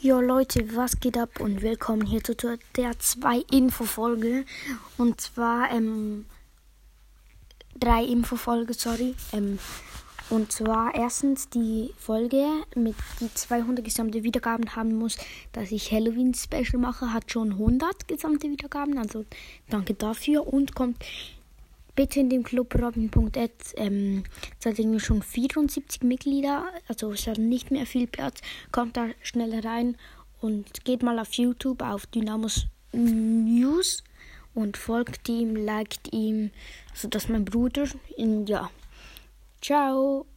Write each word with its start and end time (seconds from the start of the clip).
Jo 0.00 0.20
Leute, 0.20 0.76
was 0.76 1.00
geht 1.00 1.18
ab 1.18 1.40
und 1.40 1.60
willkommen 1.60 2.06
hier 2.06 2.22
zu 2.22 2.32
der 2.76 2.96
2 3.00 3.44
Info-Folge. 3.50 4.44
Und 4.96 5.20
zwar, 5.20 5.72
ähm, 5.72 6.26
drei 7.74 8.04
Info-Folge, 8.04 8.74
sorry. 8.74 9.16
Ähm, 9.32 9.58
und 10.30 10.52
zwar 10.52 10.94
erstens 10.94 11.48
die 11.48 11.92
Folge, 11.98 12.46
mit 12.76 12.94
die 13.18 13.34
200 13.34 13.84
gesamte 13.84 14.22
Wiedergaben 14.22 14.76
haben 14.76 14.94
muss, 14.94 15.16
dass 15.50 15.72
ich 15.72 15.90
Halloween-Special 15.90 16.78
mache, 16.78 17.12
hat 17.12 17.32
schon 17.32 17.54
100 17.54 18.06
gesamte 18.06 18.48
Wiedergaben. 18.48 18.98
Also 18.98 19.24
danke 19.68 19.94
dafür 19.94 20.46
und 20.46 20.76
kommt 20.76 21.04
bitte 21.98 22.20
in 22.20 22.30
dem 22.30 22.44
Club 22.44 22.76
robin.at. 22.80 23.50
Ähm, 23.74 24.22
seid 24.60 24.78
irgendwie 24.78 25.00
schon 25.00 25.20
74 25.20 26.04
Mitglieder, 26.04 26.66
also 26.86 27.10
es 27.10 27.26
hat 27.26 27.38
nicht 27.38 27.72
mehr 27.72 27.86
viel 27.86 28.06
Platz. 28.06 28.40
Kommt 28.70 28.96
da 28.96 29.08
schnell 29.20 29.58
rein 29.66 29.96
und 30.40 30.84
geht 30.84 31.02
mal 31.02 31.18
auf 31.18 31.32
YouTube 31.32 31.82
auf 31.82 32.06
Dynamos 32.06 32.68
News 32.92 34.04
und 34.54 34.76
folgt 34.76 35.28
ihm, 35.28 35.56
liked 35.56 36.12
ihm, 36.12 36.52
das 36.92 37.24
ist 37.24 37.30
mein 37.30 37.44
Bruder. 37.44 37.88
Und 38.16 38.48
ja, 38.48 38.70
ciao. 39.60 40.24